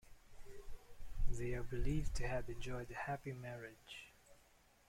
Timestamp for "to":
2.15-2.27